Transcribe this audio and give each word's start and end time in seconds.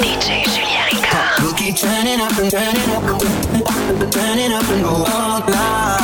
DJ 0.00 0.44
Julien 0.44 0.84
Ricard. 0.90 1.42
We'll 1.42 1.54
keep 1.54 1.76
turning 1.76 2.20
up 2.20 2.36
and 2.38 2.50
turning 2.50 2.90
up 2.90 3.04
and 3.04 4.12
turning 4.12 4.52
up 4.52 4.68
and 4.68 4.82
go 4.82 4.90
all 4.90 5.40
night. 5.40 6.00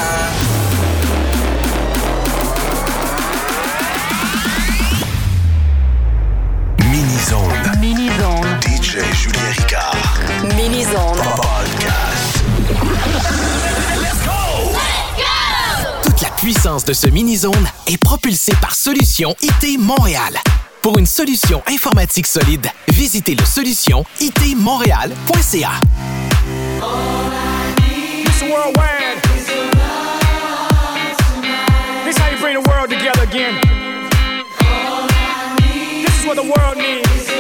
Mini 6.79 7.19
Zone. 7.19 7.81
Mini 7.81 8.09
Zone. 8.19 8.61
DJ 8.61 9.03
Julien 9.15 9.53
Ricard. 9.59 10.55
Mini 10.57 10.85
Zone. 10.85 11.17
Podcast. 11.37 12.45
Toute 16.03 16.21
la 16.23 16.31
puissance 16.31 16.85
de 16.85 16.93
ce 16.93 17.09
mini-zone 17.09 17.67
est 17.87 17.99
propulsée 17.99 18.55
par 18.61 18.75
Solution 18.75 19.35
IT 19.43 19.79
Montréal. 19.79 20.35
Pour 20.83 20.99
une 20.99 21.07
solution 21.07 21.63
informatique 21.67 22.27
solide, 22.27 22.67
visitez 22.89 23.35
le 23.35 23.45
solution 23.45 24.05
itmontréal.ca. 24.19 25.73
This. 28.25 28.43
This 32.05 32.19
how 32.19 32.31
you 32.31 32.39
bring 32.39 32.55
the 32.55 32.69
world 32.71 32.89
together 32.89 33.23
again. 33.23 33.61
This 36.03 36.19
is 36.19 36.27
what 36.27 36.37
the 36.37 36.45
world 36.45 36.77
needs. 36.79 37.31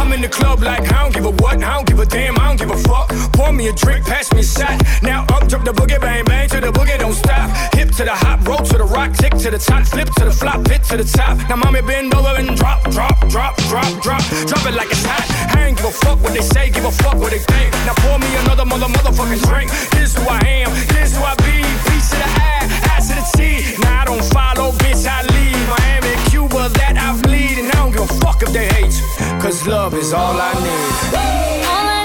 I'm 0.00 0.12
in 0.12 0.20
the 0.20 0.28
club 0.28 0.62
like 0.62 0.92
I 0.92 1.02
don't 1.02 1.12
give 1.12 1.26
a 1.26 1.30
what, 1.30 1.62
I 1.62 1.74
don't 1.74 1.86
give 1.86 1.98
a 1.98 2.06
damn, 2.06 2.38
I 2.38 2.46
don't 2.46 2.58
give 2.58 2.70
a 2.70 2.76
fuck. 2.76 3.03
Pour 3.34 3.52
me 3.52 3.68
a 3.68 3.72
drink, 3.72 4.06
pass 4.06 4.32
me 4.32 4.40
a 4.40 4.44
shot. 4.44 4.80
Now 5.02 5.26
up, 5.34 5.48
jump 5.48 5.64
the 5.64 5.72
boogie, 5.72 6.00
bang 6.00 6.24
bang 6.24 6.48
to 6.48 6.60
the 6.60 6.72
boogie, 6.72 6.98
don't 6.98 7.14
stop. 7.14 7.50
Hip 7.74 7.90
to 7.98 8.04
the 8.04 8.14
hop, 8.14 8.46
roll 8.46 8.58
to 8.58 8.78
the 8.78 8.84
rock, 8.84 9.12
tick 9.14 9.34
to 9.44 9.50
the 9.50 9.58
top, 9.58 9.84
flip 9.86 10.08
to 10.18 10.24
the 10.24 10.32
flop, 10.32 10.66
hit 10.68 10.82
to 10.84 10.96
the 10.96 11.04
top. 11.04 11.36
Now 11.48 11.56
mommy 11.56 11.82
bend 11.82 12.14
over 12.14 12.34
and 12.38 12.56
drop, 12.56 12.82
drop, 12.90 13.18
drop, 13.28 13.56
drop, 13.68 13.90
drop, 14.02 14.22
drop 14.46 14.66
it 14.66 14.74
like 14.74 14.90
it's 14.90 15.04
hot. 15.04 15.26
I 15.56 15.66
ain't 15.66 15.76
give 15.76 15.86
a 15.86 15.90
fuck 15.90 16.22
what 16.22 16.32
they 16.32 16.42
say, 16.42 16.70
give 16.70 16.84
a 16.84 16.92
fuck 16.92 17.16
what 17.16 17.30
they 17.30 17.38
think. 17.38 17.72
Now 17.86 17.94
pour 17.98 18.18
me 18.18 18.30
another 18.46 18.64
mother 18.64 18.86
motherfucking 18.86 19.42
drink. 19.48 19.70
Here's 19.94 20.14
who 20.14 20.22
I 20.28 20.40
am, 20.62 20.70
here's 20.94 21.12
who 21.16 21.22
I 21.22 21.34
be. 21.42 21.58
Piece 21.90 22.10
to 22.10 22.16
the 22.16 22.28
I, 22.28 22.94
I 22.94 23.00
to 23.02 23.14
the 23.18 23.26
T. 23.34 23.38
Now 23.82 24.02
I 24.02 24.04
don't 24.04 24.24
follow, 24.30 24.72
bitch, 24.78 25.06
I 25.06 25.22
leave. 25.34 25.66
Miami, 25.74 26.14
Cuba, 26.30 26.68
that 26.78 26.94
I 26.96 27.20
bleed, 27.22 27.58
and 27.58 27.68
I 27.68 27.76
don't 27.82 27.92
give 27.92 28.02
a 28.02 28.14
fuck 28.22 28.42
if 28.42 28.52
they 28.52 28.66
hate 28.68 28.94
you. 28.94 29.06
Cause 29.42 29.66
love 29.66 29.94
is 29.94 30.12
all 30.12 30.36
I 30.38 30.52
need. 30.54 31.64
All 31.66 31.88
I 32.00 32.03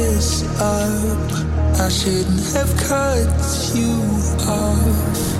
this 0.00 0.44
up, 0.60 1.30
I 1.78 1.88
shouldn't 1.88 2.40
have 2.54 2.72
cut 2.88 3.28
you 3.74 3.92
off. 4.48 5.39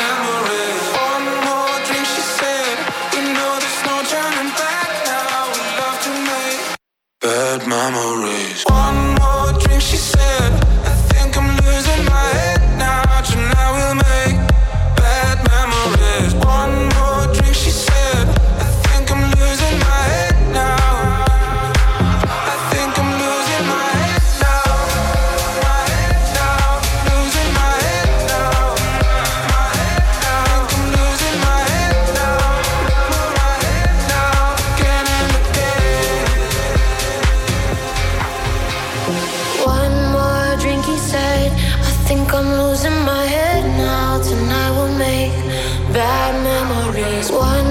bad 45.93 46.33
memories. 46.43 47.31
One 47.31 47.70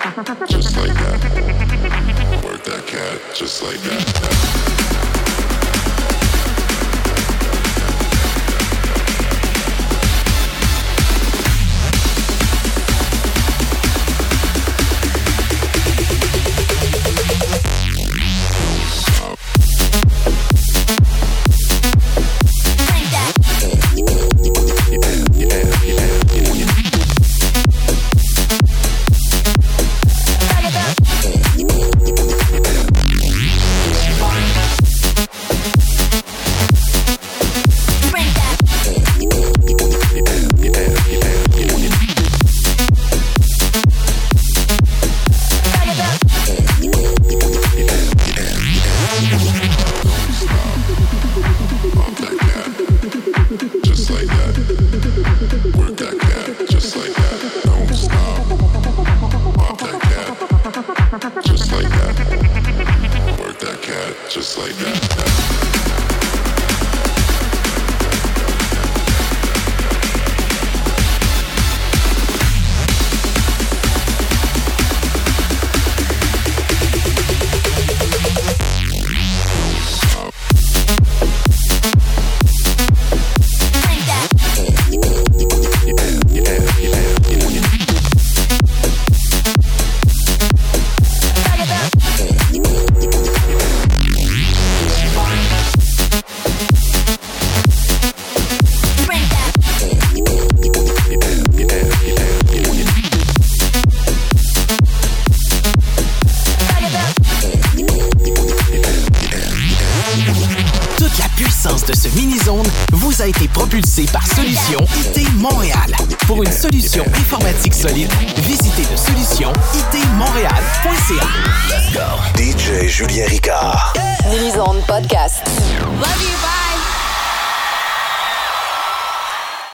Just 0.00 0.76
like 0.76 0.94
that. 0.94 2.42
Work 2.44 2.64
that 2.64 2.86
cat, 2.86 3.20
just 3.34 3.62
like 3.62 3.76
that. 3.80 5.09